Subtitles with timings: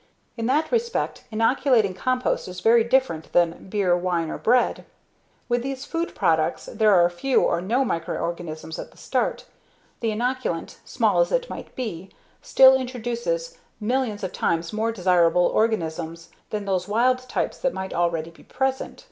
[0.35, 4.83] In that respect, inoculating compost is very different than beer, wine, or bread.
[5.47, 9.45] With these food products there are few or no microorganisms at the start.
[9.99, 12.09] The inoculant, small as it might be,
[12.41, 18.31] still introduces millions of times more desirable organisms than those wild types that might already
[18.31, 18.99] be present.